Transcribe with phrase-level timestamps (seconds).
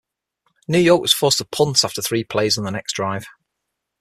[0.67, 3.27] New York was forced to punt after three plays on their next drive.